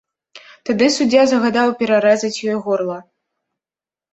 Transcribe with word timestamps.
Тады 0.69 0.87
суддзя 0.95 1.25
загадаў 1.31 1.75
перарэзаць 1.81 2.33
ёй 2.51 2.57
горла. 2.69 2.99